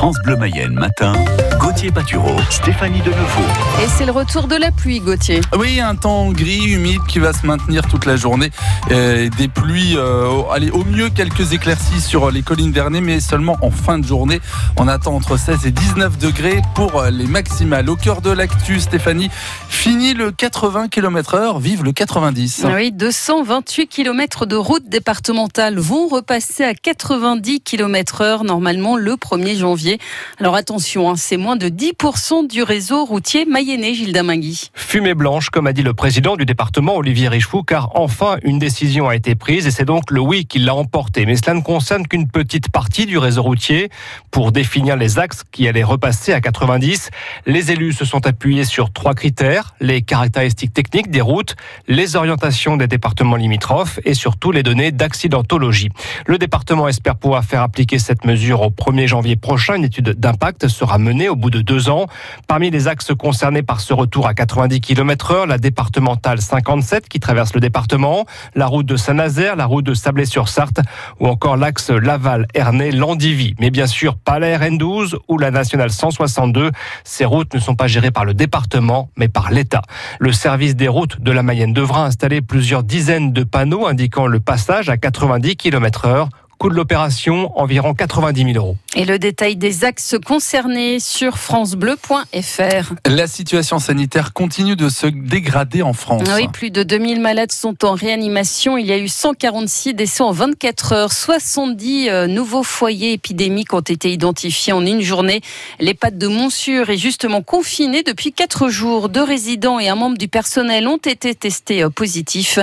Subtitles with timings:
[0.00, 1.12] France Bleu Mayenne matin,
[1.58, 3.84] Gauthier Patureau, Stéphanie Denevaux.
[3.84, 5.42] Et c'est le retour de la pluie, Gauthier.
[5.58, 8.50] Oui, un temps gris, humide qui va se maintenir toute la journée.
[8.90, 13.58] Euh, des pluies, euh, allez, au mieux quelques éclaircies sur les collines dernières, mais seulement
[13.60, 14.40] en fin de journée.
[14.78, 17.90] On attend entre 16 et 19 degrés pour les maximales.
[17.90, 19.28] Au cœur de l'actu, Stéphanie,
[19.68, 22.64] fini le 80 km heure, vive le 90.
[22.74, 29.58] Oui, 228 km de route départementale vont repasser à 90 km heure normalement le 1er
[29.58, 29.89] janvier.
[30.38, 34.70] Alors attention, hein, c'est moins de 10% du réseau routier mayennais, Gilles Damingui.
[34.74, 39.08] Fumée blanche, comme a dit le président du département, Olivier Richefou, car enfin une décision
[39.08, 41.26] a été prise et c'est donc le oui qui l'a emporté.
[41.26, 43.90] Mais cela ne concerne qu'une petite partie du réseau routier.
[44.30, 47.10] Pour définir les axes qui allaient repasser à 90,
[47.46, 51.56] les élus se sont appuyés sur trois critères, les caractéristiques techniques des routes,
[51.88, 55.90] les orientations des départements limitrophes et surtout les données d'accidentologie.
[56.26, 59.79] Le département espère pouvoir faire appliquer cette mesure au 1er janvier prochain.
[59.80, 62.04] Une étude d'impact sera menée au bout de deux ans.
[62.46, 67.18] Parmi les axes concernés par ce retour à 90 km heure, la départementale 57 qui
[67.18, 70.80] traverse le département, la route de Saint-Nazaire, la route de Sablé-sur-Sarthe
[71.18, 73.54] ou encore l'axe Laval-Ernée-Landivy.
[73.58, 76.72] Mais bien sûr, pas la RN12 ou la nationale 162.
[77.02, 79.80] Ces routes ne sont pas gérées par le département, mais par l'État.
[80.18, 84.40] Le service des routes de la Mayenne devra installer plusieurs dizaines de panneaux indiquant le
[84.40, 86.28] passage à 90 km heure
[86.60, 88.76] Coût de l'opération, environ 90 000 euros.
[88.94, 92.92] Et le détail des axes concernés sur francebleu.fr.
[93.06, 96.28] La situation sanitaire continue de se dégrader en France.
[96.34, 98.76] Oui, plus de 2000 malades sont en réanimation.
[98.76, 101.12] Il y a eu 146 décès en 24 heures.
[101.14, 105.40] 70 euh, nouveaux foyers épidémiques ont été identifiés en une journée.
[105.78, 109.08] L'EHPAD de Montsure est justement confiné depuis 4 jours.
[109.08, 112.58] Deux résidents et un membre du personnel ont été testés euh, positifs.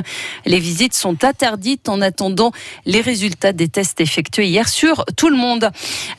[0.46, 2.52] Les visites sont interdites en attendant
[2.86, 5.70] les résultats des tests effectué hier sur tout le monde.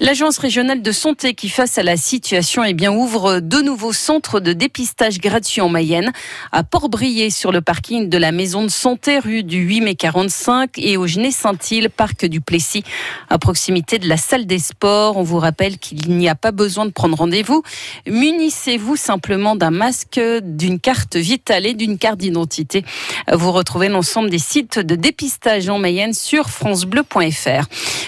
[0.01, 4.41] L'agence régionale de santé qui face à la situation eh bien, ouvre de nouveaux centres
[4.41, 6.13] de dépistage gratuits en Mayenne
[6.53, 10.79] à Port-Brié sur le parking de la maison de santé rue du 8 mai 45
[10.79, 12.85] et au Genet-Saint-Île parc du Plessis
[13.29, 15.17] à proximité de la salle des sports.
[15.17, 17.63] On vous rappelle qu'il n'y a pas besoin de prendre rendez-vous.
[18.07, 22.85] Munissez-vous simplement d'un masque, d'une carte vitale et d'une carte d'identité.
[23.33, 27.58] Vous retrouvez l'ensemble des sites de dépistage en Mayenne sur francebleu.fr.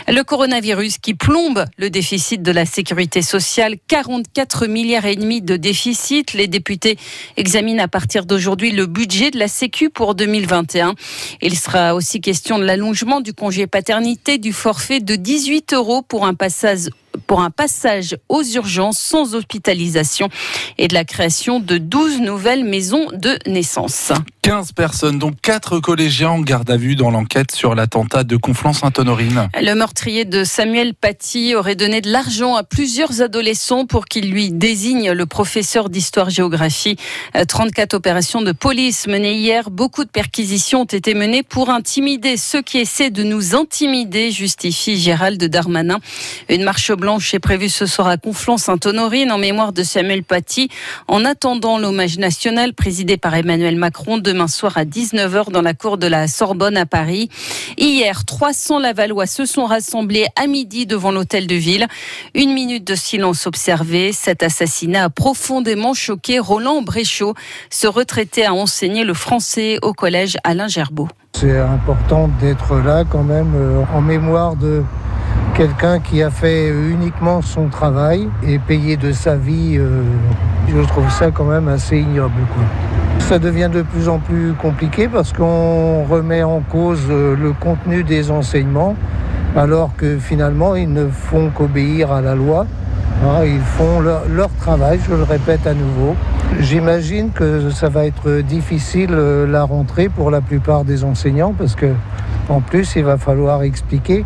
[0.09, 5.57] Le coronavirus qui plombe le déficit de la sécurité sociale, 44 milliards et demi de
[5.57, 6.33] déficit.
[6.33, 6.99] Les députés
[7.37, 10.95] examinent à partir d'aujourd'hui le budget de la Sécu pour 2021.
[11.43, 16.27] Il sera aussi question de l'allongement du congé paternité, du forfait de 18 euros pour
[16.27, 16.89] un passage
[17.27, 20.29] pour un passage aux urgences sans hospitalisation
[20.79, 24.13] et de la création de 12 nouvelles maisons de naissance.
[24.43, 29.49] 15 personnes, dont 4 collégiens en garde à vue dans l'enquête sur l'attentat de Conflans-Sainte-Honorine.
[29.61, 34.51] Le meurtrier de Samuel Paty aurait donné de l'argent à plusieurs adolescents pour qu'ils lui
[34.51, 36.97] désignent le professeur d'histoire-géographie.
[37.47, 39.71] 34 opérations de police menées hier.
[39.71, 44.99] Beaucoup de perquisitions ont été menées pour intimider ceux qui essaient de nous intimider, justifie
[44.99, 45.99] Gérald Darmanin.
[46.49, 50.69] Une marche blanche est prévue ce soir à Conflans-Sainte-Honorine en mémoire de Samuel Paty.
[51.09, 55.99] En attendant l'hommage national présidé par Emmanuel Macron demain soir à 19h dans la cour
[55.99, 57.29] de la Sorbonne à Paris.
[57.79, 61.89] Hier, 300 Lavallois se sont rassemblés à midi devant l'hôtel de ville.
[62.35, 64.13] Une minute de silence observé.
[64.13, 67.35] Cet assassinat a profondément choqué Roland Bréchot.
[67.71, 71.09] Ce retraité a enseigné le français au collège Alain Gerbeau.
[71.33, 74.83] C'est important d'être là quand même euh, en mémoire de
[75.55, 79.77] quelqu'un qui a fait uniquement son travail et payé de sa vie.
[79.79, 80.03] Euh,
[80.69, 82.33] je trouve ça quand même assez ignoble.
[83.19, 88.05] Ça devient de plus en plus compliqué parce qu'on remet en cause euh, le contenu
[88.05, 88.97] des enseignements
[89.57, 92.67] alors que finalement ils ne font qu'obéir à la loi.
[93.23, 96.17] Hein, ils font leur, travail, je le répète à nouveau.
[96.61, 101.75] J'imagine que ça va être difficile euh, la rentrée pour la plupart des enseignants parce
[101.75, 101.93] que
[102.49, 104.25] en plus il va falloir expliquer.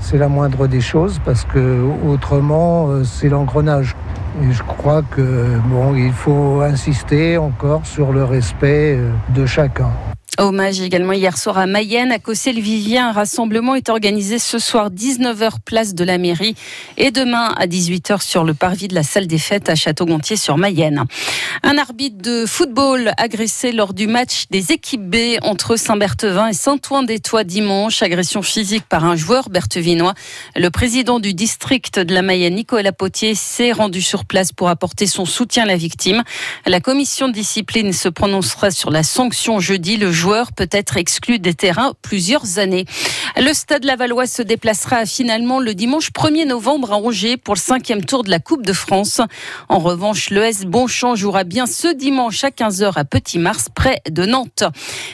[0.00, 3.96] C'est la moindre des choses parce que autrement euh, c'est l'engrenage.
[4.42, 9.90] Et je crois que bon, il faut insister encore sur le respect euh, de chacun.
[10.38, 13.08] Hommage également hier soir à Mayenne, à Cossé-le-Vivien.
[13.08, 16.54] Un rassemblement est organisé ce soir 19h place de la mairie
[16.98, 20.58] et demain à 18h sur le parvis de la salle des fêtes à Château-Gontier sur
[20.58, 21.04] Mayenne.
[21.62, 27.44] Un arbitre de football agressé lors du match des équipes B entre Saint-Berthevin et Saint-Ouen-des-Tois
[27.44, 28.02] dimanche.
[28.02, 30.12] Agression physique par un joueur berthevinois.
[30.54, 35.06] Le président du district de la Mayenne, Nicolas Potier, s'est rendu sur place pour apporter
[35.06, 36.24] son soutien à la victime.
[36.66, 39.96] La commission de discipline se prononcera sur la sanction jeudi.
[39.96, 42.84] Le joueur joueur peut être exclu des terrains plusieurs années.
[43.38, 48.02] Le Stade Lavallois se déplacera finalement le dimanche 1er novembre à Angers pour le cinquième
[48.02, 49.20] tour de la Coupe de France.
[49.68, 54.00] En revanche, le S Bonchamp jouera bien ce dimanche à 15h à Petit Mars, près
[54.10, 54.64] de Nantes.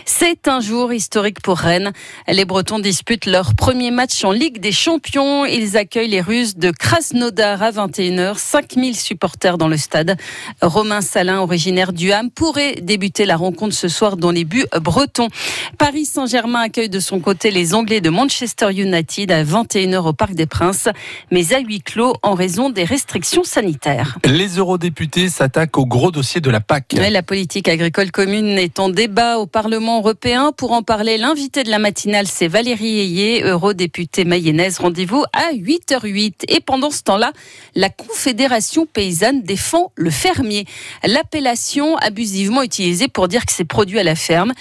[0.05, 1.93] C'est un jour historique pour Rennes.
[2.29, 5.45] Les Bretons disputent leur premier match en Ligue des Champions.
[5.45, 8.39] Ils accueillent les Russes de Krasnodar à 21h.
[8.39, 10.17] 5000 supporters dans le stade.
[10.61, 15.29] Romain Salin, originaire du Ham, pourrait débuter la rencontre ce soir dans les buts bretons.
[15.77, 20.35] Paris Saint-Germain accueille de son côté les Anglais de Manchester United à 21h au Parc
[20.35, 20.88] des Princes,
[21.31, 24.19] mais à huis clos en raison des restrictions sanitaires.
[24.25, 26.93] Les eurodéputés s'attaquent au gros dossier de la PAC.
[26.93, 30.53] la politique agricole commune est en débat au Parlement européen.
[30.56, 34.79] Pour en parler, l'invité de la matinale, c'est Valérie Ayé, eurodéputée mayonnaise.
[34.79, 36.44] Rendez-vous à 8h08.
[36.49, 37.32] Et pendant ce temps-là,
[37.75, 40.67] la Confédération paysanne défend le fermier.
[41.03, 44.53] L'appellation abusivement utilisée pour dire que c'est produit à la ferme.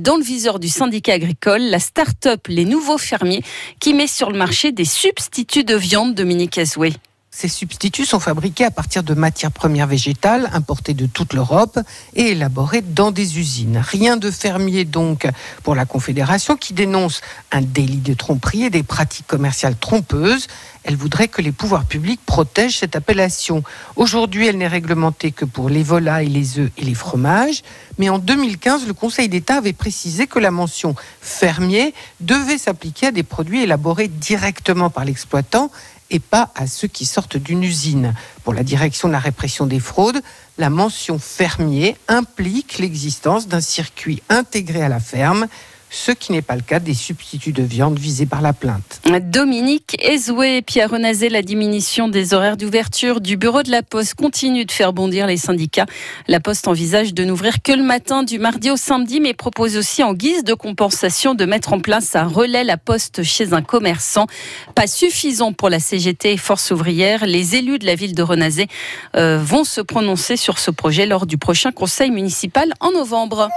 [0.00, 3.42] Dans le viseur du syndicat agricole, la start-up Les Nouveaux Fermiers
[3.80, 6.92] qui met sur le marché des substituts de viande, Dominique Azoué.
[7.38, 11.78] Ces substituts sont fabriqués à partir de matières premières végétales importées de toute l'Europe
[12.14, 13.76] et élaborés dans des usines.
[13.76, 15.28] Rien de fermier donc
[15.62, 17.20] pour la Confédération qui dénonce
[17.52, 20.46] un délit de tromperie et des pratiques commerciales trompeuses.
[20.82, 23.62] Elle voudrait que les pouvoirs publics protègent cette appellation.
[23.96, 27.62] Aujourd'hui, elle n'est réglementée que pour les volailles, les œufs et les fromages.
[27.98, 33.10] Mais en 2015, le Conseil d'État avait précisé que la mention fermier devait s'appliquer à
[33.10, 35.70] des produits élaborés directement par l'exploitant
[36.10, 38.14] et pas à ceux qui sortent d'une usine.
[38.44, 40.20] Pour la direction de la répression des fraudes,
[40.58, 45.48] la mention fermier implique l'existence d'un circuit intégré à la ferme
[45.96, 49.00] ce qui n'est pas le cas des substituts de viande visés par la plainte.
[49.22, 54.66] Dominique Ezoué, Pierre Renazé, la diminution des horaires d'ouverture du bureau de la Poste continue
[54.66, 55.86] de faire bondir les syndicats.
[56.28, 60.02] La Poste envisage de n'ouvrir que le matin du mardi au samedi, mais propose aussi
[60.02, 64.26] en guise de compensation de mettre en place un relais la Poste chez un commerçant.
[64.74, 67.24] Pas suffisant pour la CGT et Force ouvrière.
[67.24, 68.68] Les élus de la ville de Renazé
[69.16, 73.48] euh, vont se prononcer sur ce projet lors du prochain conseil municipal en novembre.